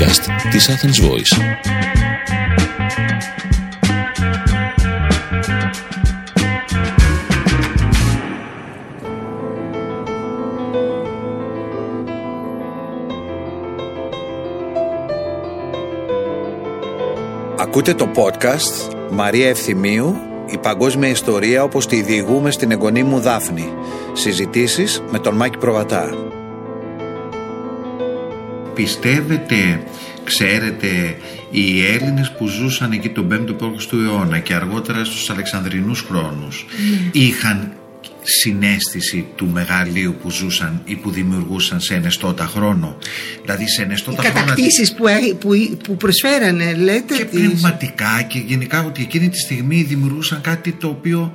[0.00, 1.42] podcast της Athens Voice.
[17.58, 23.72] Ακούτε το podcast Μαρία Ευθυμίου «Η παγκόσμια ιστορία όπως τη διηγούμε στην εγγονή μου Δάφνη».
[24.12, 26.38] Συζητήσεις με τον Μάκη Προβατά.
[28.84, 29.82] Πιστεύετε,
[30.24, 31.16] ξέρετε,
[31.50, 33.84] οι Έλληνες που ζούσαν εκεί τον 5ο π.Χ.
[33.86, 36.66] του αιώνα και αργότερα στους Αλεξανδρινούς χρόνους
[37.12, 37.72] είχαν
[38.22, 42.96] συνέστηση του μεγαλείου που ζούσαν ή που δημιουργούσαν σε ενεστώτα χρόνο;
[43.42, 44.40] Δηλαδή σε ενεστώτα Οι χρόνο.
[44.46, 47.16] κατακτήσεις που, έ- που, που προσφέρανε, λέτε.
[47.16, 51.32] και τις- πνευματικά και γενικά ότι εκείνη τη στιγμή δημιουργούσαν κάτι το οποίο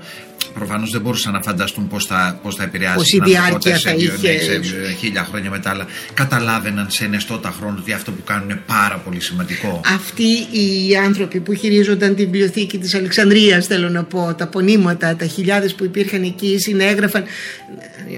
[0.55, 3.77] προφανώς δεν μπορούσαν να φανταστούν πώς θα, πώς θα επηρεάσει Πώς η την ανθρωπότητα διάρκεια
[3.77, 4.57] σε θα δύο- είχε.
[4.57, 8.61] ναι, σε χίλια χρόνια μετά αλλά καταλάβαιναν σε ενεστώτα χρόνο ότι αυτό που κάνουν είναι
[8.65, 14.33] πάρα πολύ σημαντικό Αυτοί οι άνθρωποι που χειρίζονταν την βιβλιοθήκη της Αλεξανδρίας θέλω να πω,
[14.37, 17.23] τα πονήματα, τα χιλιάδες που υπήρχαν εκεί συνέγραφαν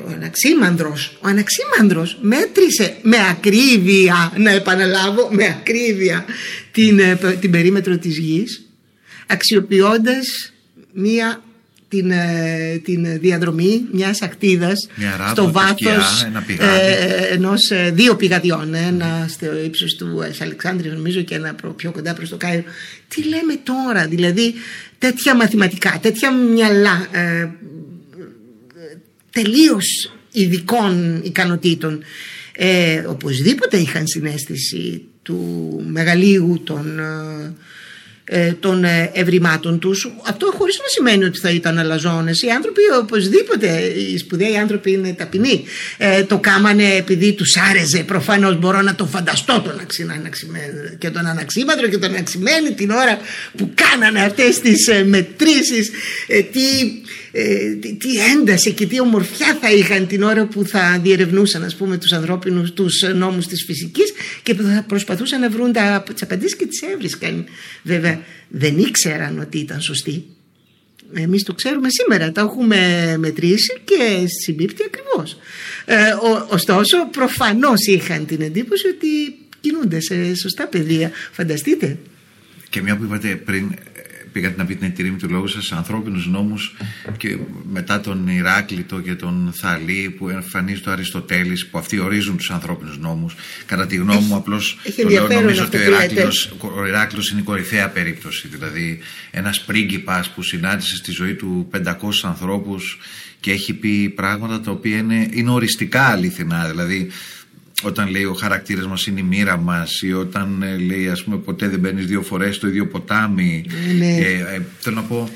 [0.08, 6.26] ο Αναξίμανδρος, ο Αναξίμανδρος μέτρησε με ακρίβεια, να επαναλάβω, με ακρίβεια
[6.72, 8.62] την, ε, πε- την περίμετρο της γης
[9.28, 10.26] αξιοποιώντας
[10.94, 11.42] μία
[11.90, 16.80] την, ε, την διαδρομή μιας ακτίδας Μια ράβδο, στο τη σκιά, βάθος ένα πηγάδι.
[16.92, 21.74] ε, ενός ε, δύο πηγαδιών ένα στο ύψος του ε, Αλεξάνδρεια νομίζω και ένα προ-
[21.76, 22.64] πιο κοντά προς το Κάιρο
[23.08, 24.54] τι λέμε τώρα δηλαδή
[24.98, 27.48] τέτοια μαθηματικά τέτοια μυαλά ε,
[29.32, 32.04] τελείως ειδικών ικανοτήτων
[32.60, 37.52] ε, οπωσδήποτε είχαν συνέστηση του μεγαλείου των, ε, ε,
[38.59, 40.11] των ε, ευρημάτων τους.
[40.28, 42.42] Αυτό χωρίς να σημαίνει ότι θα ήταν αλαζόνες.
[42.42, 45.64] Οι άνθρωποι οπωσδήποτε οι σπουδαίοι άνθρωποι είναι ταπεινοί.
[45.97, 48.03] Ε, το κάμανε επειδή τους άρεσε.
[48.03, 52.89] Προφανώς μπορώ να το φανταστώ τον αξι- αναξιμένο και τον αναξίμαντρο και τον αναξιμένη την
[52.89, 53.20] ώρα
[53.58, 55.89] που κάνανε αυτές τις ε, μετρήσεις.
[56.27, 56.60] Ε, τι,
[57.39, 61.75] ε, τι, τι ένταση και τι ομορφιά θα είχαν την ώρα που θα διερευνούσαν ας
[61.75, 66.21] πούμε τους ανθρώπινους τους νόμους της φυσικής και που θα προσπαθούσαν να βρουν τα, τις
[66.21, 67.45] απαντήσεις και τις έβρισκαν
[67.83, 70.25] βέβαια δεν ήξεραν ότι ήταν σωστοί
[71.14, 75.37] εμείς το ξέρουμε σήμερα, τα έχουμε μετρήσει και συμπίπτει ακριβώς.
[75.86, 79.08] Ε, ο, ωστόσο, προφανώς είχαν την εντύπωση ότι
[79.59, 81.11] κινούνται σε σωστά πεδία.
[81.31, 81.98] Φανταστείτε.
[82.69, 84.02] και μια που είπατε πριν ε,
[84.37, 86.75] πήγατε να πείτε την εταιρεία του λόγου σας ανθρώπινους νόμους
[87.17, 87.37] και
[87.71, 92.98] μετά τον Ηράκλειτο και τον Θαλή που εμφανίζει το Αριστοτέλης που αυτοί ορίζουν τους ανθρώπινους
[92.98, 93.36] νόμους.
[93.65, 96.14] Κατά τη γνώμη μου απλώς έχει το λέω ενδιαφέρον νομίζω αυτό ότι ο που λέτε.
[96.14, 98.48] Ηράκλειος, ο Ηράκλειος είναι η κορυφαία περίπτωση.
[98.48, 98.99] Δηλαδή
[99.31, 101.93] ένας πρίγκιπας που συνάντησε στη ζωή του 500
[102.23, 102.98] ανθρώπους
[103.39, 106.67] και έχει πει πράγματα τα οποία είναι, είναι οριστικά αληθινά.
[106.69, 107.09] Δηλαδή
[107.83, 111.38] όταν λέει ο χαρακτήρας μας είναι η μοίρα μας, ή όταν ε, λέει ας πούμε
[111.38, 113.65] ποτέ δεν μπαίνεις δύο φορές στο ίδιο ποτάμι.
[113.98, 114.15] Ναι.
[114.15, 115.30] Ε, ε, θέλω να πω.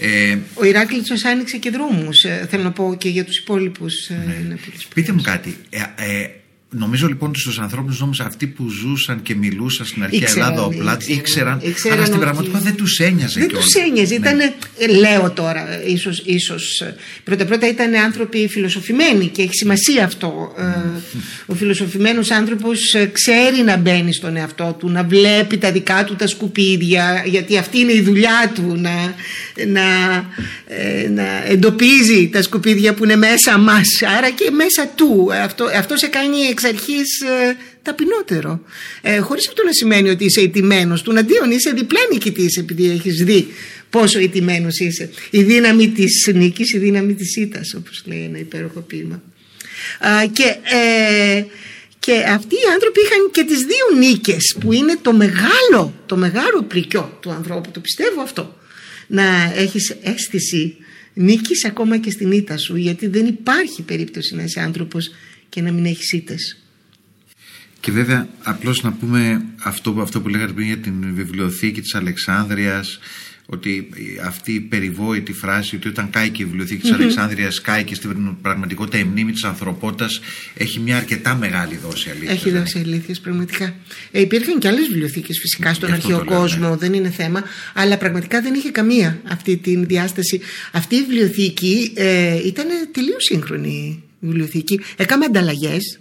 [0.00, 4.08] Ε, Ο Ηράκλειτος άνοιξε και δρόμους, ε, θέλω να πω και για τους υπόλοιπους.
[4.08, 4.14] ε,
[4.44, 5.56] είναι πολύ πείτε μου κάτι.
[6.72, 10.20] Ε, ε, νομίζω λοιπόν ότι στους ανθρώπινους νόμους αυτοί που ζούσαν και μιλούσαν στην αρχαία
[10.20, 11.16] Ήξεραν, Ελλάδα, ο Πλάτ, ήξεραν.
[11.18, 13.66] ήξεραν, Ήξεραν αλλά στην ότι- πραγματικότητα δεν τους ένοιαζε Δεν κιόλας.
[13.66, 14.28] τους ένοιαζε, Ναι.
[14.28, 14.52] ήταν,
[14.98, 16.94] λέω τώρα, ε, ίσως, ίσως ε,
[17.24, 20.52] πρώτα πρώτα ήταν άνθρωποι φιλοσοφημένοι και έχει σημασία αυτό.
[20.58, 20.62] Ε,
[21.46, 26.16] ο φιλοσοφημένος άνθρωπος ε, ξέρει να μπαίνει στον εαυτό του, να βλέπει τα δικά του
[26.16, 29.14] τα σκουπίδια, γιατί αυτή είναι η δουλειά του, να,
[29.66, 29.82] να,
[30.66, 33.86] ε, να εντοπίζει τα σκουπίδια που είναι μέσα μας,
[34.18, 35.28] άρα και μέσα του.
[35.44, 38.60] Αυτό, αυτό σε κάνει εξ αρχής ε, ταπεινότερο.
[39.02, 41.02] Ε, χωρίς αυτό να σημαίνει ότι είσαι ιτημένος.
[41.02, 43.46] Του αντίον είσαι διπλά νικητής επειδή έχεις δει
[43.90, 45.10] πόσο ιτημένος είσαι.
[45.30, 49.22] Η δύναμη της νίκης, η δύναμη της ήττας όπως λέει ένα υπέροχο ποίημα.
[50.00, 51.44] Α, και, ε,
[51.98, 56.62] και αυτοί οι άνθρωποι είχαν και τις δύο νίκες που είναι το μεγάλο, το μεγάλο
[56.68, 57.70] πρικιό του ανθρώπου.
[57.70, 58.56] Το πιστεύω αυτό.
[59.06, 60.76] Να έχεις αίσθηση
[61.14, 65.10] νίκης ακόμα και στην ήττα σου γιατί δεν υπάρχει περίπτωση να είσαι άνθρωπος
[65.52, 66.56] και να μην έχεις ήττες.
[67.80, 72.98] Και βέβαια, απλώς να πούμε αυτό, αυτό που λέγατε πριν για την βιβλιοθήκη της Αλεξάνδρειας,
[73.46, 73.88] ότι
[74.24, 78.40] αυτή η περιβόητη φράση ότι όταν κάει και η βιβλιοθήκη της Αλεξάνδρειας κάει και στην
[78.42, 80.20] πραγματικότητα η μνήμη της ανθρωπότητας
[80.54, 82.32] έχει μια αρκετά μεγάλη δόση αλήθειας.
[82.32, 83.74] Έχει δώσει αλήθειες πραγματικά.
[84.10, 86.76] Ε, υπήρχαν και άλλες βιβλιοθήκες φυσικά στον Γι' αυτό αρχαίο το λέω, κόσμο, ναι.
[86.76, 87.42] δεν είναι θέμα,
[87.74, 90.40] αλλά πραγματικά δεν είχε καμία αυτή τη διάσταση.
[90.72, 94.80] Αυτή η βιβλιοθήκη ε, ήταν τελείως σύγχρονη βιβλιοθήκη.
[94.96, 95.98] Έκαμε ανταλλαγές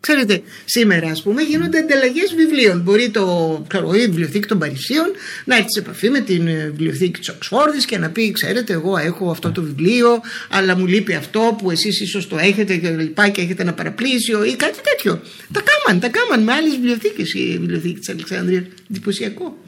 [0.00, 2.80] Ξέρετε, σήμερα ας πούμε γίνονται ανταλλαγές βιβλίων.
[2.80, 5.06] Μπορεί το, ξέρω, η βιβλιοθήκη των Παρισίων
[5.44, 8.96] να έρθει σε επαφή με την ε, βιβλιοθήκη της Οξφόρδης και να πει: Ξέρετε, εγώ
[8.96, 10.20] έχω αυτό το βιβλίο,
[10.50, 14.44] αλλά μου λείπει αυτό που εσείς ίσως το έχετε και λοιπά και έχετε ένα παραπλήσιο
[14.44, 15.20] ή κάτι τέτοιο.
[15.52, 18.66] Τα κάμαν, τα κάμαν με άλλες βιβλιοθήκες η βιβλιοθήκη της Αλεξάνδρεια.
[18.90, 19.64] Εντυπωσιακό.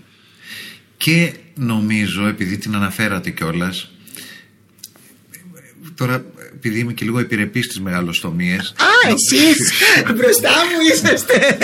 [0.97, 3.91] Και νομίζω, επειδή την αναφέρατε κιόλας,
[5.95, 6.25] τώρα
[6.65, 8.75] επειδή είμαι και λίγο επιρρεπής στις μεγαλοστομίες.
[8.77, 9.73] Α, εσείς
[10.17, 11.59] μπροστά μου είσαστε.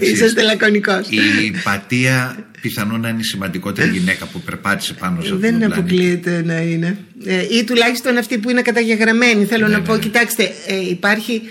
[0.00, 1.08] είσαστε λακωνικός.
[1.10, 6.42] Η πατία πιθανόν να είναι η σημαντικότερη γυναίκα που περπάτησε πάνω σε αυτό Δεν αποκλείεται
[6.44, 6.98] να είναι.
[7.24, 9.44] Ε, ή τουλάχιστον αυτή που είναι καταγεγραμμένη.
[9.44, 11.42] Θέλω να πω, κοιτάξτε, ε, υπάρχει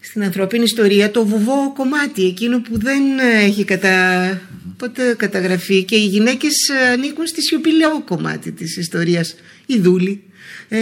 [0.00, 3.02] στην ανθρώπινη ιστορία το βουβό κομμάτι, εκείνο που δεν
[3.40, 4.40] έχει κατα...
[4.76, 6.54] ποτέ καταγραφεί και οι γυναίκες
[6.92, 9.34] ανήκουν στη σιωπηλό κομμάτι της ιστορίας.
[9.66, 10.22] Η δούλη.
[10.68, 10.78] Ε,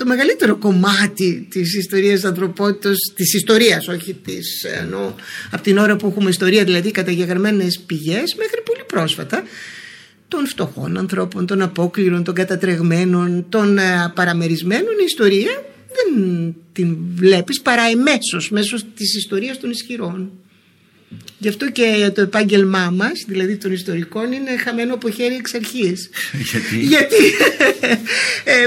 [0.00, 5.14] το μεγαλύτερο κομμάτι της ιστορίας ανθρωπότητας, της ιστορίας όχι της, ενώ
[5.50, 9.42] από την ώρα που έχουμε ιστορία δηλαδή καταγεγραμμένες πηγές μέχρι πολύ πρόσφατα
[10.28, 17.60] των φτωχών ανθρώπων, των απόκληρων, των κατατρεγμένων, των ε, παραμερισμένων η ιστορία δεν την βλέπεις
[17.60, 20.30] παρά εμέσως μέσω της ιστορίας των ισχυρών.
[21.38, 26.10] Γι' αυτό και το επάγγελμά μας, δηλαδή των ιστορικών, είναι χαμένο από χέρι εξ αρχής.
[26.50, 27.24] Γιατί; Γιατί;
[28.44, 28.66] Ε,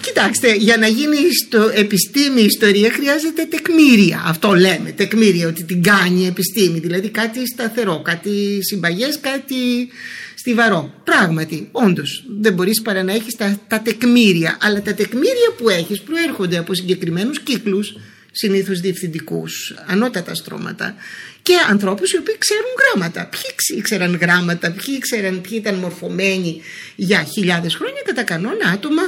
[0.00, 4.22] κοιτάξτε, για να γίνει στο επιστήμη η ιστορία χρειάζεται τεκμήρια.
[4.26, 6.78] Αυτό λέμε, τεκμήρια, ότι την κάνει η επιστήμη.
[6.78, 9.88] Δηλαδή κάτι σταθερό, κάτι συμπαγές, κάτι
[10.34, 10.94] στιβαρό.
[11.04, 14.58] Πράγματι, όντως, δεν μπορείς παρά να έχεις τα, τα τεκμήρια.
[14.60, 17.96] Αλλά τα τεκμήρια που έχεις προέρχονται από συγκεκριμένους κύκλους
[18.32, 20.94] συνήθως διευθυντικούς, ανώτατα στρώματα
[21.42, 23.26] και ανθρώπους οι οποίοι ξέρουν γράμματα.
[23.26, 26.62] Ποιοι ήξεραν γράμματα, ποιοι ήξεραν, ποιοι ήταν μορφωμένοι
[26.96, 29.02] για χιλιάδες χρόνια, κατά κανόνα άτομα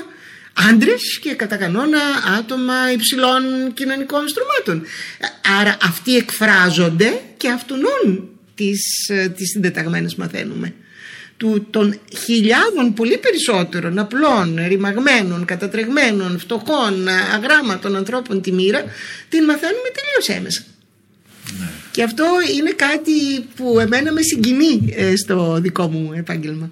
[0.71, 2.01] άντρες και κατά κανόνα
[2.39, 3.43] άτομα υψηλών
[3.75, 4.87] κοινωνικών στρωμάτων.
[5.61, 10.75] Άρα αυτοί εκφράζονται και αυτονούν τις, ε, τις συντεταγμένες μαθαίνουμε
[11.37, 18.85] του, των χιλιάδων πολύ περισσότερων απλών, ρημαγμένων, κατατρεγμένων, φτωχών, αγράμματων ανθρώπων τη μοίρα
[19.29, 20.63] την μαθαίνουμε τελείως έμεσα.
[21.59, 21.67] Ναι.
[21.91, 22.25] Και αυτό
[22.57, 26.71] είναι κάτι που εμένα με συγκινεί ε, στο δικό μου επάγγελμα.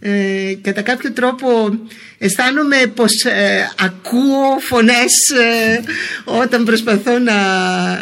[0.00, 1.78] Ε, κατά κάποιο τρόπο
[2.18, 5.80] αισθάνομαι πως ε, ακούω φωνές ε,
[6.24, 7.34] όταν προσπαθώ να,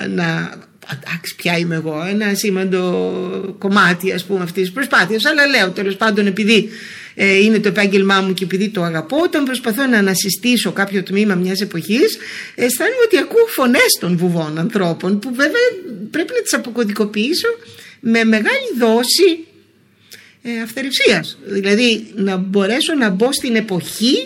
[0.08, 0.52] να
[0.92, 5.96] εντάξει πια είμαι εγώ ένα σήμαντο κομμάτι ας πούμε αυτής της προσπάθειας αλλά λέω τέλος
[5.96, 6.68] πάντων επειδή
[7.14, 11.34] ε, είναι το επάγγελμά μου και επειδή το αγαπώ όταν προσπαθώ να ανασυστήσω κάποιο τμήμα
[11.34, 12.18] μιας εποχής
[12.54, 15.60] αισθάνομαι ότι ακούω φωνές των βουβών ανθρώπων που βέβαια
[16.10, 17.48] πρέπει να τις αποκωδικοποιήσω
[18.00, 19.44] με μεγάλη δόση
[20.42, 24.16] ε, αυθαιρευσίας δηλαδή να μπορέσω να μπω στην εποχή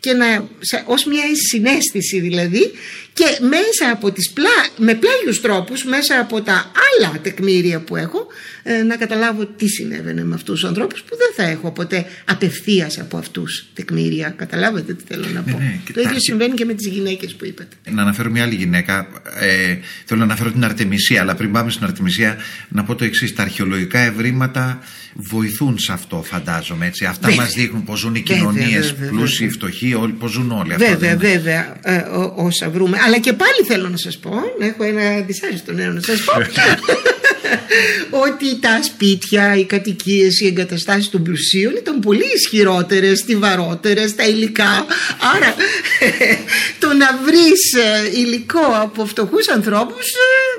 [0.00, 0.48] και να,
[0.86, 2.70] ως μια συνέστηση δηλαδή
[3.12, 8.26] και μέσα από τις πλά, με πλάγιους τρόπους μέσα από τα άλλα τεκμήρια που έχω
[8.62, 12.98] ε, να καταλάβω τι συνέβαινε με αυτούς τους ανθρώπους που δεν θα έχω ποτέ απευθείας
[12.98, 14.34] από αυτούς τεκμήρια.
[14.36, 15.58] Καταλάβατε τι θέλω να ναι, πω.
[15.58, 17.76] ναι, το ίδιο συμβαίνει και με τις γυναίκες που είπατε.
[17.90, 19.08] Να αναφέρω μια άλλη γυναίκα.
[19.40, 22.36] Ε, θέλω να αναφέρω την Αρτεμισία αλλά πριν πάμε στην Αρτεμισία
[22.68, 23.34] να πω το εξής.
[23.34, 24.78] Τα αρχαιολογικά ευρήματα
[25.14, 27.04] βοηθούν σε αυτό φαντάζομαι έτσι.
[27.04, 28.94] αυτά μα μας δείχνουν πως ζουν οι κοινωνίες.
[28.94, 31.76] πλούσιοι, φτωχοί όλοι, πώς ζουν όλοι βέβαια βέβαια.
[31.82, 32.04] Ε,
[32.34, 36.24] όσα βρούμε αλλά και πάλι θέλω να σας πω έχω ένα δυσάρεστο νέο να σας
[36.24, 36.32] πω
[38.26, 44.86] ότι τα σπίτια, οι κατοικίες, οι εγκαταστάσεις των πλουσίων ήταν πολύ ισχυρότερες, στιβαρότερες, τα υλικά.
[45.36, 45.54] Άρα
[46.80, 50.51] το να βρεις ε, υλικό από φτωχούς ανθρώπους, ε,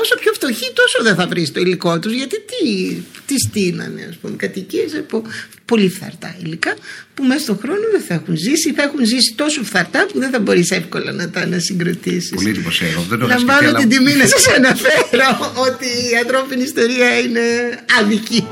[0.00, 2.12] όσο πιο φτωχοί, τόσο δεν θα βρεις το υλικό τους.
[2.12, 2.94] Γιατί τι,
[3.26, 5.22] τι στείνανε, ας πούμε, κατοικίες από
[5.64, 6.74] πολύ φθαρτά υλικά
[7.14, 10.30] που μέσα στον χρόνο δεν θα έχουν ζήσει, θα έχουν ζήσει τόσο φθαρτά που δεν
[10.30, 12.34] θα μπορείς εύκολα να τα ανασυγκροτήσει.
[12.34, 13.06] Πολύ εντυπωσιακό.
[13.08, 17.40] Δεν το Λαμβάνω την τιμή να σας αναφέρω ότι η ανθρώπινη ιστορία είναι
[18.00, 18.46] άδικη.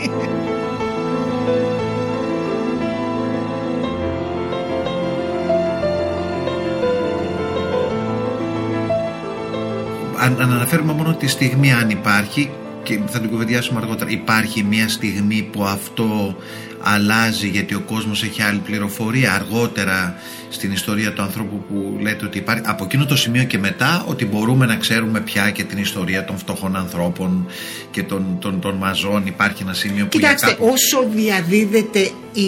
[10.36, 12.50] Αν, αναφέρουμε μόνο τη στιγμή αν υπάρχει
[12.82, 16.36] και θα την κουβεντιάσουμε αργότερα υπάρχει μια στιγμή που αυτό
[16.82, 20.14] αλλάζει γιατί ο κόσμος έχει άλλη πληροφορία αργότερα
[20.48, 24.24] στην ιστορία του ανθρώπου που λέτε ότι υπάρχει από εκείνο το σημείο και μετά ότι
[24.24, 27.46] μπορούμε να ξέρουμε πια και την ιστορία των φτωχών ανθρώπων
[27.90, 32.46] και των, των, των μαζών υπάρχει ένα σημείο που Κοιτάξτε όσο διαδίδεται η,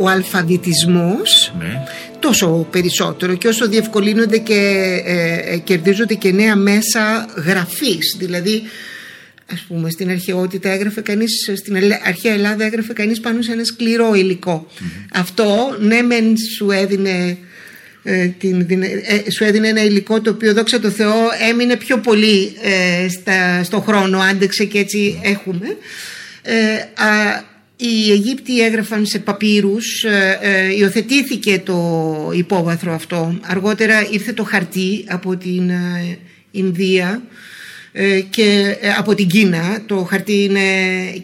[0.00, 1.82] ο αλφαβητισμός ναι.
[2.18, 8.16] τόσο περισσότερο και όσο διευκολύνονται και ε, ε, κερδίζονται και νέα μέσα γραφής.
[8.18, 8.62] Δηλαδή
[9.52, 11.76] ας πούμε στην αρχαιότητα έγραφε κανείς στην
[12.06, 14.10] αρχαία Ελλάδα έγραφε κανείς πάνω σε ένα σκληρό
[15.12, 17.38] Αυτό ναι μεν σου έδινε
[18.02, 21.14] ε, την, ε, σου έδινε ένα υλικό το οποίο δόξα τω Θεώ
[21.50, 25.66] έμεινε πιο πολύ ε, στα, στο χρόνο άντεξε και έτσι έχουμε.
[26.94, 27.42] Α,
[27.80, 30.04] οι Αιγύπτιοι έγραφαν σε παπύρους
[30.78, 33.38] υιοθετήθηκε το υπόβαθρο αυτό.
[33.42, 35.70] Αργότερα ήρθε το χαρτί από την
[36.50, 37.22] Ινδία
[37.92, 39.82] ε, και ε, από την Κίνα.
[39.86, 40.60] Το χαρτί είναι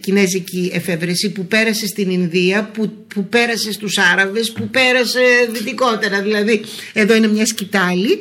[0.01, 5.21] κινέζικη εφεύρεση που πέρασε στην Ινδία που, που πέρασε στους Άραβες που πέρασε
[5.53, 6.23] δυτικότερα.
[6.23, 8.19] Δηλαδή εδώ είναι μια σκητάλη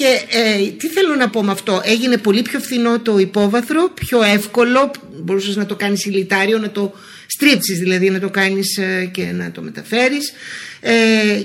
[0.00, 4.22] και ε, τι θέλω να πω με αυτό; Έγινε πολύ πιο φθηνό το υπόβαθρο πιο
[4.22, 4.90] εύκολο.
[5.22, 6.92] Μπορούσες να το κάνεις ηλιτάριο να το
[7.26, 8.78] στρίψεις δηλαδή να το κάνεις
[9.10, 10.32] και να το μεταφέρεις.
[10.80, 10.92] Ε,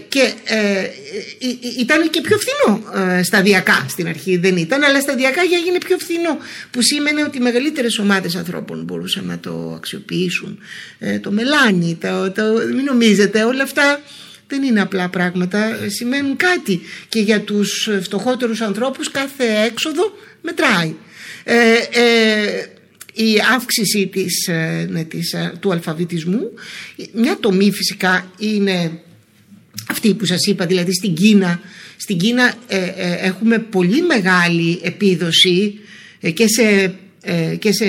[0.08, 0.90] και ε,
[1.80, 2.84] ήταν και πιο φθηνό
[3.18, 4.38] ε, σταδιακά στην αρχή.
[4.38, 6.38] Δεν ήταν αλλά σταδιακά για έγινε πιο φθηνό
[6.72, 10.60] που σήμαινε ότι μεγαλύτερες ομάδες ανθρώπων μπορούσαν να το αξιοποιήσουν.
[11.00, 12.44] Ε, το μελάνι το, το,
[12.76, 14.02] μην νομίζετε όλα αυτά
[14.48, 15.78] δεν είναι απλά πράγματα.
[15.88, 16.82] Σημαίνουν κάτι.
[17.10, 20.96] Και για τους φτωχότερους ανθρώπους κάθε έξοδο μετράει.
[23.14, 24.50] Η αύξηση της,
[24.90, 26.52] ναι, της, του αλφαβητισμού
[27.14, 29.00] μια τομή φυσικά είναι
[29.88, 31.62] αυτή που σας είπα δηλαδή στην Κίνα.
[31.98, 35.80] Στην Κίνα ε, ε, έχουμε πολύ μεγάλη επίδοση
[36.20, 36.96] ε, και σε
[37.60, 37.86] και σε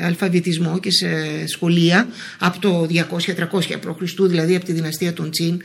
[0.00, 1.06] αλφαβητισμό και σε
[1.46, 4.28] σχολεία από το 200-300 π.Χ.
[4.28, 5.62] δηλαδή από τη δυναστεία των Τσίν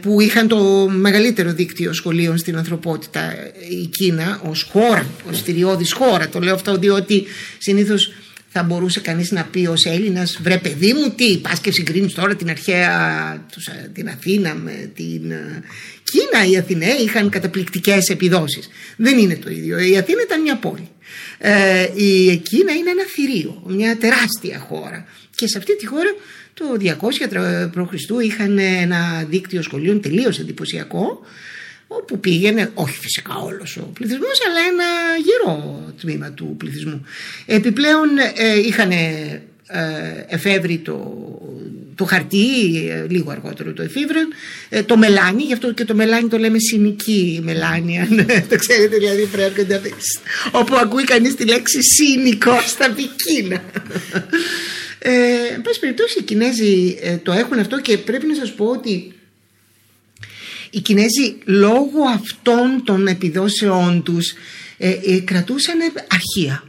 [0.00, 3.32] που είχαν το μεγαλύτερο δίκτυο σχολείων στην ανθρωπότητα
[3.70, 7.24] η Κίνα ως χώρα, ως θηριώδης χώρα το λέω αυτό διότι
[7.58, 8.12] συνήθως
[8.52, 12.36] θα μπορούσε κανείς να πει ως Έλληνας βρε παιδί μου τι πας και συγκρίνεις τώρα
[12.36, 13.46] την αρχαία
[13.92, 15.62] την Αθήνα με την ε,
[16.02, 19.78] Κίνα οι Αθηναίοι είχαν καταπληκτικές επιδόσεις δεν είναι το ίδιο.
[19.78, 20.88] Η Αθήνα ήταν μια πόλη.
[21.38, 25.06] Ε, η Κίνα είναι ένα θηρίο μια τεράστια χώρα.
[25.34, 26.14] Και σε αυτή τη χώρα
[26.54, 26.88] το 200
[27.72, 28.24] π.Χ.
[28.24, 31.20] είχαν ένα δίκτυο σχολείων τελείως εντυπωσιακό
[31.92, 34.84] όπου πήγαινε, όχι φυσικά όλος ο πληθυσμός, αλλά ένα
[35.24, 37.06] γερό τμήμα του πληθυσμού.
[37.46, 38.90] Επιπλέον ε, είχαν
[39.72, 41.14] ε, εφεύρει το,
[41.94, 42.46] το χαρτί,
[42.90, 44.28] ε, λίγο αργότερο το εφήβραν,
[44.68, 48.96] ε, το μελάνι, γι' αυτό και το μελάνι το λέμε συνική μελάνι, αν το ξέρετε
[48.96, 49.80] δηλαδή πρέπει να
[50.50, 53.62] όπου ακούει κανείς τη λέξη σύνικο στα πικίνα.
[54.98, 55.12] Ε,
[55.54, 59.12] εν πάση περιπτώσει οι Κινέζοι το έχουν αυτό και πρέπει να σας πω ότι
[60.70, 64.32] οι Κινέζοι λόγω αυτών των επιδόσεών τους
[64.78, 66.64] ε, ε, κρατούσαν αρχεία.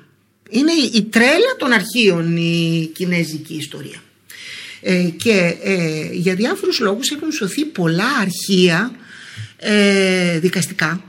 [0.49, 4.01] Είναι η τρέλα των αρχείων η κινέζικη ιστορία.
[4.81, 8.91] Ε, και ε, για διάφορους λόγους έχουν σωθεί πολλά αρχεία
[9.57, 11.03] ε, δικαστικά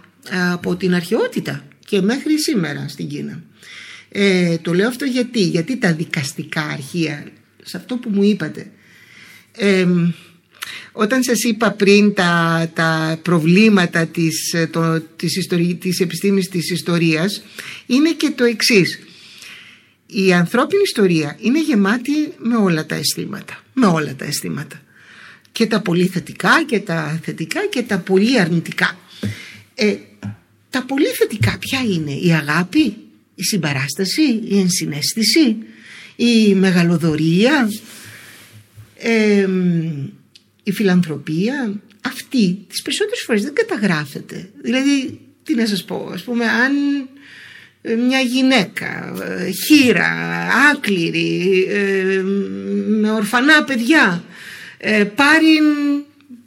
[0.53, 3.43] από την αρχαιότητα και μέχρι σήμερα στην Κίνα.
[4.63, 7.27] το λέω αυτό γιατί, γιατί τα δικαστικά αρχεία,
[7.63, 8.71] σε αυτό που μου είπατε,
[10.93, 16.71] όταν σας είπα πριν τα, τα προβλήματα της, ε, το, της, ιστορι, της επιστήμης της
[16.71, 17.43] ιστορίας
[17.87, 18.99] είναι και το εξής.
[20.07, 23.63] Η ανθρώπινη ιστορία είναι γεμάτη με όλα τα αισθήματα.
[23.73, 24.83] Με όλα τα αισθήματα.
[25.53, 28.99] Και τα πολύ θετικά και τα θετικά και τα πολύ αρνητικά.
[29.75, 29.95] Ε,
[30.71, 32.97] τα πολύ θετικά ποια είναι η αγάπη,
[33.35, 35.57] η συμπαράσταση, η ενσυναίσθηση,
[36.17, 37.69] η μεγαλοδορία,
[38.97, 39.49] ε,
[40.62, 44.50] η φιλανθρωπία αυτή τις περισσότερες φορές δεν καταγράφεται.
[44.62, 46.73] Δηλαδή, τι να σας πω, ας πούμε, αν
[47.83, 52.23] ε, μια γυναίκα, ε, χείρα, άκληρη, ε,
[52.87, 54.25] με ορφανά παιδιά,
[55.14, 55.59] πάρει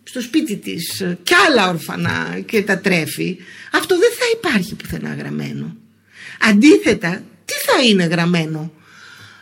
[0.04, 3.38] στο σπίτι της κι άλλα ορφανά και τα τρέφει,
[3.72, 5.76] αυτό δεν θα υπάρχει πουθενά γραμμένο.
[6.40, 8.74] Αντίθετα, τι θα είναι γραμμένο;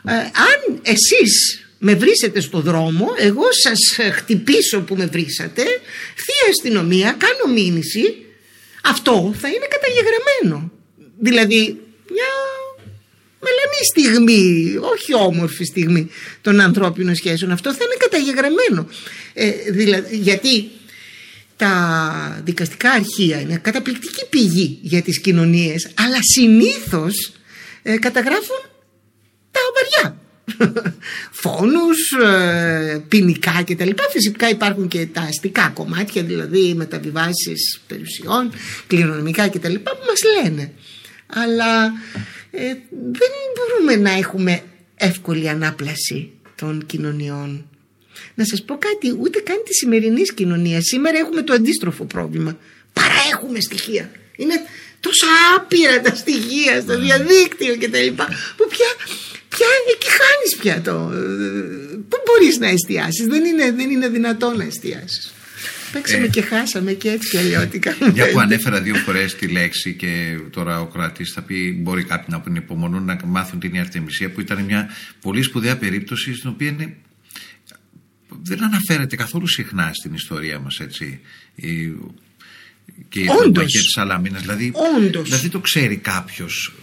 [0.04, 5.64] αν εσείς με βρίσετε στο δρόμο, εγώ σας χτυπήσω που με βρίσατε,
[6.16, 8.26] θεία αστυνομία, κάνω μήνυση,
[8.84, 10.72] αυτό θα είναι καταγεγραμμένο.
[11.20, 12.32] Δηλαδή μια
[13.40, 16.10] μελανή στιγμή, όχι όμορφη στιγμή
[16.42, 18.90] των ανθρώπινων σχέσεων, αυτό θα είναι καταγεγραμμένο.
[19.34, 20.70] Ε, δηλαδή, γιατί
[21.56, 27.32] τα δικαστικά αρχεία είναι καταπληκτική πηγή για τις κοινωνίες, αλλά συνήθως
[27.84, 28.62] ε, καταγράφουν
[29.52, 30.22] τα βαριά
[31.42, 33.90] φόνους, ε, ποινικά κτλ.
[34.12, 38.52] Φυσικά υπάρχουν και τα αστικά κομμάτια, δηλαδή μεταβιβάσεις περιουσιών,
[38.88, 39.74] κληρονομικά κτλ.
[39.74, 40.72] που μας λένε.
[41.28, 41.86] Αλλά
[42.52, 44.62] ε, δεν μπορούμε να έχουμε
[44.96, 47.68] εύκολη ανάπλαση των κοινωνιών.
[48.36, 50.84] Να σας πω κάτι, ούτε καν τη σημερινής κοινωνίας.
[50.86, 52.58] Σήμερα έχουμε το αντίστροφο πρόβλημα.
[52.94, 54.12] Παραέχουμε στοιχεία.
[54.36, 54.54] Είναι
[55.00, 58.08] τόσα άπειρα τα στοιχεία στο διαδίκτυο κτλ.
[58.58, 58.90] Που πια
[59.54, 59.72] πια
[60.46, 61.12] εκεί χάνεις πια το...
[62.10, 65.34] Πού μπορείς να εστιάσεις, δεν είναι, δεν είναι δυνατό να εστιάσεις.
[65.92, 67.96] Παίξαμε και χάσαμε και έτσι και αλλιώτικα.
[68.14, 72.28] Μια που ανέφερα δύο φορές τη λέξη και τώρα ο κρατής θα πει: Μπορεί κάποιοι
[72.30, 74.90] να πούν υπομονούν να μάθουν την Αρτεμισία, που ήταν μια
[75.22, 76.98] πολύ σπουδαία περίπτωση στην οποία είναι
[78.42, 81.20] δεν αναφέρεται καθόλου συχνά στην ιστορία μας έτσι
[81.56, 81.94] η,
[83.10, 83.66] και η Όντως.
[83.66, 85.24] της Σαλαμίνας δηλαδή, Όντως.
[85.24, 86.74] δηλαδή το ξέρει κάποιος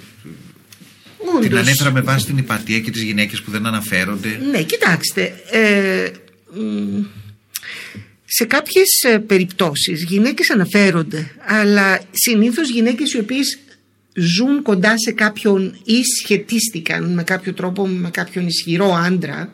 [1.29, 1.49] Όντως.
[1.49, 5.33] την ανέφερα με βάση την υπατία και τις γυναίκες που δεν αναφέρονται Ναι, κοιτάξτε.
[5.50, 6.11] Ε,
[6.55, 7.03] μ,
[8.33, 13.59] σε κάποιες ε, περιπτώσεις γυναίκες αναφέρονται, αλλά συνήθως γυναίκες οι οποίες
[14.15, 19.53] ζουν κοντά σε κάποιον ή σχετίστηκαν με κάποιο τρόπο με κάποιον ισχυρό άντρα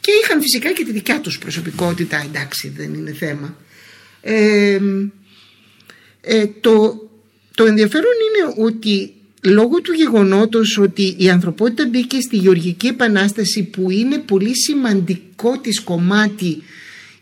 [0.00, 3.56] και είχαν φυσικά και τη δικιά τους προσωπικότητα, εντάξει δεν είναι θέμα.
[4.20, 4.78] Ε,
[6.20, 7.08] ε, το,
[7.54, 13.90] το ενδιαφέρον είναι ότι λόγω του γεγονότος ότι η ανθρωπότητα μπήκε στη Γεωργική Επανάσταση που
[13.90, 16.62] είναι πολύ σημαντικό της κομμάτι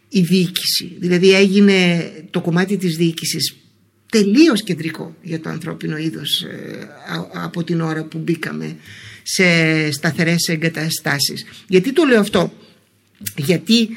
[0.08, 0.96] η διοίκηση.
[0.98, 3.56] Δηλαδή έγινε το κομμάτι της διοίκησης
[4.10, 8.76] τελείως κεντρικό για το ανθρώπινο είδος ε, α- από την ώρα που μπήκαμε
[9.22, 9.44] σε
[9.90, 11.44] σταθερές εγκαταστάσεις.
[11.68, 12.52] Γιατί το λέω αυτό;
[13.36, 13.88] Γιατί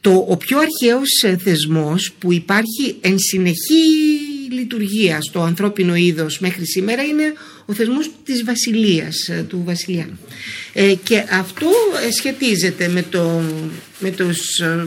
[0.00, 4.17] το, ο πιο αρχαίος ε, θεσμός που υπάρχει εν συνεχή
[4.52, 7.32] λειτουργία στο ανθρώπινο είδος μέχρι σήμερα είναι
[7.66, 10.08] ο θεσμός της βασιλείας, ε, του βασιλιά.
[10.72, 11.66] Ε, και αυτό
[12.06, 13.42] ε, σχετίζεται με, το,
[13.98, 14.86] με, τους, ε,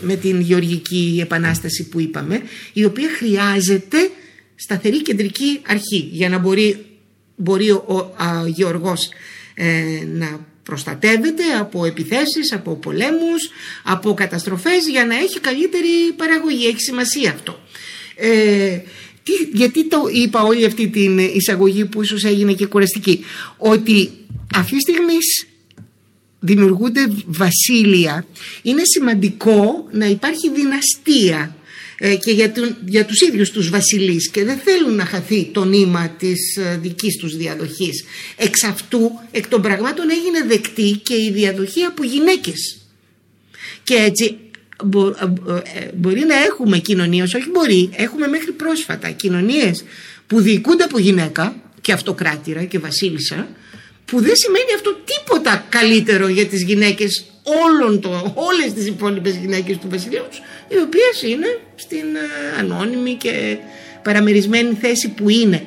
[0.00, 4.10] με την γεωργική επανάσταση που είπαμε, η οποία χρειάζεται
[4.54, 6.84] σταθερή κεντρική αρχή για να μπορεί,
[7.36, 9.08] μπορεί ο, ο α, γεωργός
[9.54, 13.50] ε, να προστατεύεται από επιθέσεις, από πολέμους,
[13.82, 16.66] από καταστροφές για να έχει καλύτερη παραγωγή.
[16.66, 17.60] Έχει σημασία αυτό.
[18.20, 18.78] Ε,
[19.22, 23.24] τι, γιατί το είπα όλη αυτή την εισαγωγή που ίσως έγινε και κουραστική.
[23.56, 24.10] Ότι
[24.54, 25.16] αυτή τη στιγμή
[26.40, 28.26] δημιουργούνται βασίλεια.
[28.62, 31.56] Είναι σημαντικό να υπάρχει δυναστεία
[31.98, 35.64] ε, και για, τον, για τους ίδιους τους βασιλείς και δεν θέλουν να χαθεί το
[35.64, 38.04] νήμα της ε, δικής τους διαδοχής.
[38.36, 42.78] Εξ αυτού, εκ των πραγμάτων έγινε δεκτή και η διαδοχή από γυναίκες.
[43.82, 44.36] Και έτσι
[44.84, 45.12] μπο- ε,
[45.78, 49.84] ε, μπορεί να έχουμε κοινωνίες, όχι μπορεί, έχουμε μέχρι πρόσφατα κοινωνίες
[50.26, 53.48] που διοικούνται από γυναίκα και αυτοκράτηρα και βασίλισσα
[54.04, 57.24] που δεν σημαίνει αυτό τίποτα καλύτερο για τις γυναίκες
[57.64, 60.24] όλων το, όλες τις υπόλοιπες γυναίκες του βασιλείου
[60.68, 63.56] οι οποίες είναι στην ε, ανώνυμη και
[64.02, 65.62] παραμερισμένη θέση που είναι.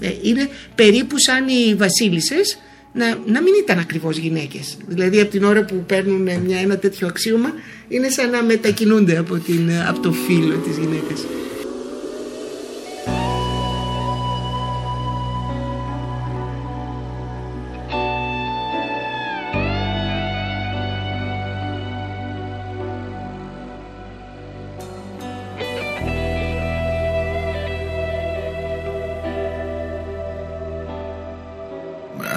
[0.00, 2.58] Ε, είναι περίπου σαν οι βασίλισσες
[2.94, 4.76] να, να μην ήταν ακριβώς γυναίκες.
[4.86, 7.52] Δηλαδή από την ώρα που παίρνουν μια, ένα τέτοιο αξίωμα
[7.88, 11.24] είναι σαν να μετακινούνται από, την, από το φύλλο της γυναίκας.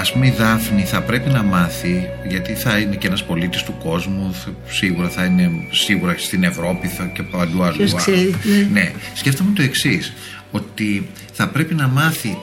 [0.07, 3.75] Ας πούμε η Δάφνη θα πρέπει να μάθει γιατί θα είναι και ένας πολίτης του
[3.83, 8.67] κόσμου θα- σίγουρα θα είναι σίγουρα στην Ευρώπη θα και παντού αλλού Ποιος ξέρει, ναι.
[8.71, 8.91] ναι.
[9.13, 10.13] σκέφτομαι το εξής
[10.51, 12.37] ότι θα πρέπει να μάθει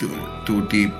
[0.00, 0.06] το,
[0.44, 0.92] το ότι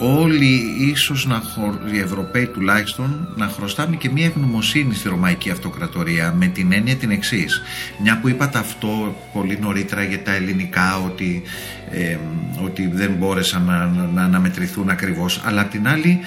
[0.00, 0.60] όλοι
[0.92, 6.46] ίσως να χω- οι Ευρωπαίοι τουλάχιστον να χρωστάμε και μια ευγνωμοσύνη στη Ρωμαϊκή Αυτοκρατορία με
[6.46, 7.62] την έννοια την εξής.
[8.02, 11.42] Μια που είπατε αυτό πολύ νωρίτερα για τα ελληνικά ότι,
[11.90, 12.16] ε,
[12.64, 16.20] ότι δεν μπόρεσαν να, να, να αναμετρηθούν ακριβώς αλλά απ' την άλλη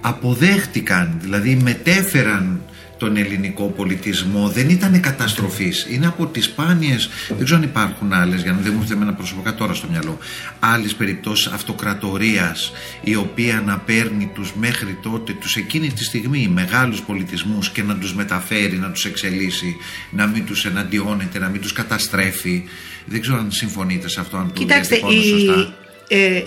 [0.00, 2.60] αποδέχτηκαν δηλαδή μετέφεραν
[2.98, 5.86] τον ελληνικό πολιτισμό δεν ήταν καταστροφής.
[5.90, 9.14] Είναι από τις σπάνιες δεν ξέρω αν υπάρχουν άλλες για να δεν μου έρθει εμένα
[9.14, 10.18] προσωπικά τώρα στο μυαλό
[10.60, 17.00] άλλες περιπτώσεις αυτοκρατορίας η οποία να παίρνει τους μέχρι τότε τους εκείνη τη στιγμή μεγάλους
[17.02, 19.76] πολιτισμούς και να τους μεταφέρει, να τους εξελίσσει
[20.10, 22.64] να μην τους εναντιώνεται, να μην τους καταστρέφει.
[23.04, 25.74] Δεν ξέρω αν συμφωνείτε σε αυτό αν το Κοιτάξτε, διατυπώνω οι, σωστά.
[26.08, 26.42] ε, ε,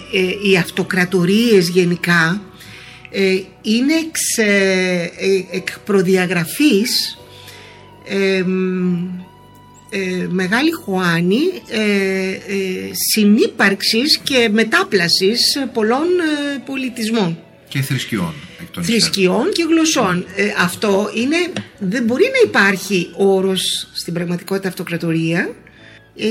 [0.49, 2.50] οι αυτοκρατορίες γενικά ε,
[3.61, 7.17] είναι εξ, ε, ε, εκ προδιαγραφής
[8.07, 9.07] ε, μ,
[9.89, 11.79] ε, μεγάλη χωάνη ε,
[12.29, 15.39] ε, συνύπαρξης και μετάπλασης
[15.73, 16.07] πολλών
[16.55, 17.37] ε, πολιτισμών
[17.71, 19.01] και θρησκειών εκ των υστέρων.
[19.01, 20.25] θρησκειών και γλωσσών.
[20.35, 21.35] Ε, αυτό είναι,
[21.79, 25.51] δεν μπορεί να υπάρχει όρος στην πραγματικότητα αυτοκρατορία ε,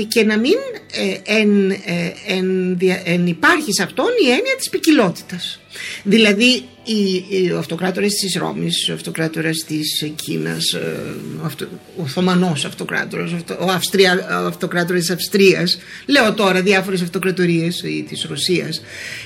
[0.07, 0.55] και να μην
[0.91, 5.59] ε, εν, ε, εν, δια- εν υπάρχει σε αυτόν η έννοια της ποικιλότητας.
[6.03, 10.99] Δηλαδή οι, οι αυτοκράτορες της Ρώμης, ο αυτοκράτορας της Κίνας, ε,
[11.41, 11.65] ο, αυτο,
[11.97, 18.05] ο Οθωμανός αυτοκράτορας, αυτο- ο, Αυστρία, ο αυτοκράτορας της Αυστρίας, λέω τώρα διάφορες αυτοκρατορίες ή
[18.09, 18.81] της Ρωσίας,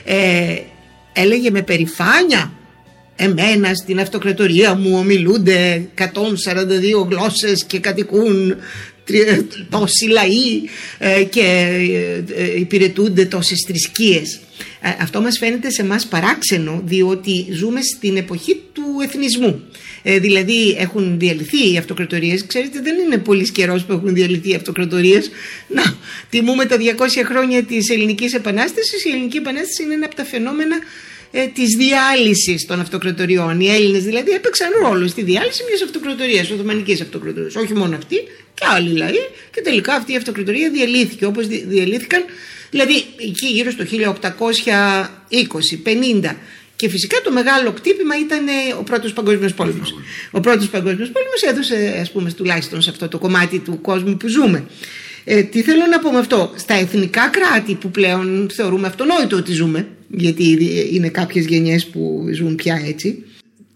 [0.05, 0.55] ε,
[1.13, 2.53] έλεγε με περηφάνεια
[3.15, 6.05] Εμένα στην αυτοκρατορία μου ομιλούνται 142
[7.09, 8.55] γλώσσες και κατοικούν
[9.69, 10.61] τόσοι λαοί
[10.97, 11.41] ε, και
[12.31, 14.39] ε, ε, υπηρετούνται τόσες θρησκείες.
[15.01, 19.63] Αυτό μας φαίνεται σε μας παράξενο διότι ζούμε στην εποχή του εθνισμού.
[20.03, 22.45] δηλαδή έχουν διαλυθεί οι αυτοκρατορίες.
[22.45, 25.29] Ξέρετε δεν είναι πολύς καιρός που έχουν διαλυθεί οι αυτοκρατορίες.
[25.67, 25.83] Να,
[26.29, 26.81] τιμούμε τα 200
[27.25, 29.05] χρόνια της ελληνικής επανάστασης.
[29.05, 30.75] Η ελληνική επανάσταση είναι ένα από τα φαινόμενα
[31.31, 33.59] ε, της διάλυσης των αυτοκρατοριών.
[33.59, 37.55] Οι Έλληνες δηλαδή έπαιξαν ρόλο στη διάλυση μιας αυτοκρατορίας, Οθωμανικής αυτοκρατορίας.
[37.55, 38.15] Όχι μόνο αυτή
[38.53, 39.19] και άλλοι λαοί
[39.51, 42.25] και τελικά αυτή η αυτοκρατορία διαλύθηκε όπως διαλύθηκαν
[42.69, 46.35] δηλαδή εκεί γύρω στο 1820-50
[46.75, 49.95] και φυσικά το μεγάλο κτύπημα ήταν ε, ο πρώτος παγκόσμιος πόλεμος.
[50.31, 54.27] Ο πρώτος παγκόσμιος πόλεμος έδωσε ας πούμε τουλάχιστον σε αυτό το κομμάτι του κόσμου που
[54.27, 54.65] ζούμε.
[55.23, 56.53] Ε, τι θέλω να πω με αυτό.
[56.55, 60.57] Στα εθνικά κράτη που πλέον θεωρούμε αυτονόητο ότι ζούμε, γιατί
[60.91, 63.23] είναι κάποιες γενιές που ζουν πια έτσι,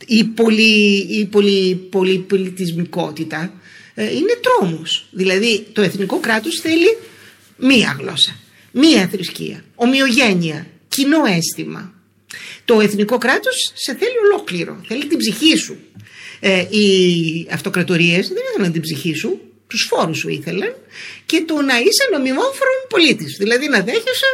[0.06, 3.54] η, πολυ, η πολυ, πολυπολιτισμικότητα
[3.94, 5.08] ε, είναι τρόμος.
[5.12, 6.98] Δηλαδή το εθνικό κράτος θέλει
[7.58, 8.40] μία γλώσσα,
[8.72, 11.94] μία θρησκεία, ομοιογένεια, κοινό αίσθημα.
[12.66, 15.78] Το εθνικό κράτος σε θέλει ολόκληρο, θέλει την ψυχή σου.
[16.40, 20.76] Ε, οι αυτοκρατορίες δεν ήθελαν την ψυχή σου, τους φόρους σου ήθελαν
[21.26, 23.38] και το να είσαι νομιμόφρον πολίτης.
[23.38, 24.30] Δηλαδή να δέχεσαι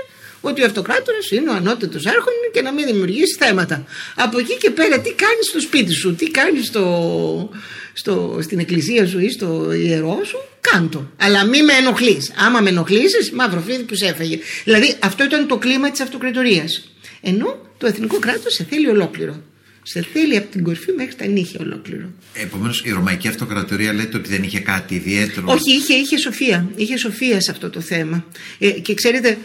[0.50, 3.86] ότι ο αυτοκράτορας είναι ο ανώτατος άρχον και να μην δημιουργήσει θέματα.
[4.16, 7.50] Από εκεί και πέρα τι κάνεις στο σπίτι σου, τι κάνεις στο,
[7.94, 11.12] στο, στην εκκλησία σου ή στο ιερό σου, κάντο.
[11.18, 12.34] Αλλά μη με ενοχλείς.
[12.38, 14.40] Άμα με ενοχλήσεις, μαύρο φίδι που σε έφαγε.
[14.64, 16.90] Δηλαδή αυτό ήταν το κλίμα της αυτοκρατορίας.
[17.22, 19.44] Ενώ το εθνικό κράτος σε θέλει ολόκληρο
[19.88, 22.06] σε θέλει από την κορφή μέχρι τα νύχια ολόκληρο.
[22.34, 25.45] Επομένως, η Ρωμαϊκή Αυτοκρατορία λέτε ότι δεν είχε κάτι ιδιαίτερο.
[25.50, 26.69] Όχι, είχε, είχε σοφία.
[26.76, 28.26] Είχε σοφία σε αυτό το θέμα.
[28.60, 29.38] Ε, και ξέρετε,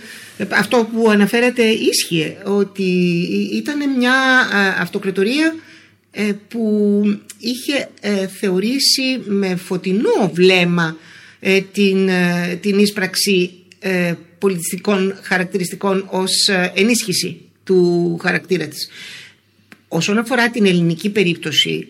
[0.49, 2.83] αυτό που αναφέρατε ίσχυε, ότι
[3.53, 4.15] ήταν μια
[4.79, 5.55] αυτοκρατορία
[6.13, 7.03] ε, που
[7.39, 10.97] είχε ε, θεωρήσει με φωτεινό βλέμμα
[11.41, 12.11] ε, την,
[12.61, 13.51] την ίσπραξη
[14.39, 16.31] πολιτιστικών χαρακτηριστικών ως
[16.75, 18.89] ενίσχυση του χαρακτήρα της.
[19.93, 21.89] Όσον αφορά την ελληνική περίπτωση,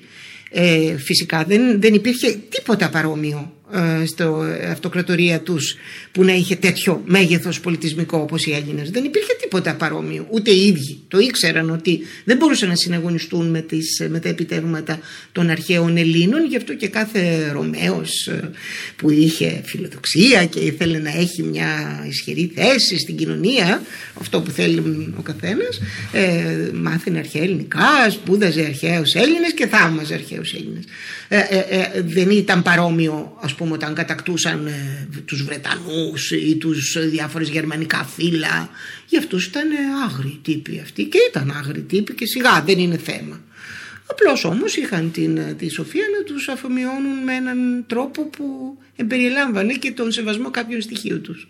[0.51, 3.39] ε, φυσικά δεν, δεν υπήρχε τίποτα παρόμοιο.
[3.39, 3.60] ε,
[4.07, 5.77] στο αυτοκρατορία τους
[6.13, 8.91] που να είχε τέτοιο μέγεθος πολιτισμικό όπως οι Έλληνες.
[8.91, 11.01] Δεν υπήρχε τίποτα παρόμοιο, ούτε οι ίδιοι.
[11.09, 14.99] Το ήξεραν ότι δεν μπορούσαν να συναγωνιστούν με, τις, με τα επιτεύγματα
[15.33, 18.51] των αρχαίων Ελλήνων, γι' αυτό και κάθε Ρωμαίος ε,
[18.97, 23.83] που είχε φιλοδοξία και ήθελε να έχει μια ισχυρή θέση στην κοινωνία,
[24.21, 24.79] αυτό που θέλει
[25.19, 25.81] ο καθένας,
[26.13, 30.85] ε, μάθαινε αρχαία ελληνικά, σπούδαζε αρχαίους Έλληνες και θαύμαζε αρχαίους Έλληνες.
[31.33, 36.97] Ε, ε, ε, δεν ήταν παρόμοιο ας πούμε όταν κατακτούσαν ε, τους Βρετανούς ή τους
[37.11, 38.71] διάφορες γερμανικά φύλλα.
[39.07, 39.69] Για αυτούς ήταν
[40.05, 43.41] άγριοι τύποι αυτοί και ήταν άγριοι τύποι και σιγά δεν είναι θέμα.
[44.07, 49.91] Απλώς όμως είχαν την, τη σοφία να τους αφομοιώνουν με έναν τρόπο που εμπεριελάμβανε και
[49.91, 51.49] τον σεβασμό κάποιων στοιχείων τους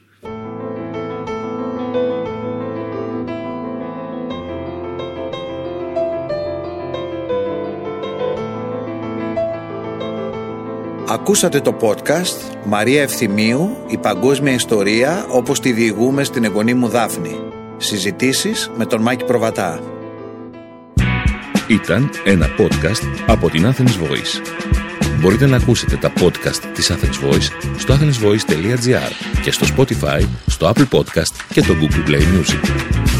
[11.12, 17.36] Ακούσατε το podcast «Μαρία Ευθυμίου, η παγκόσμια ιστορία όπως τη διηγούμε στην εγγονή μου Δάφνη».
[17.76, 19.80] Συζητήσεις με τον Μάκη Προβατά.
[21.68, 24.40] Ήταν ένα podcast από την Athens Voice.
[25.20, 30.88] Μπορείτε να ακούσετε τα podcast της Athens Voice στο athensvoice.gr και στο Spotify, στο Apple
[30.98, 33.19] Podcast και το Google Play Music.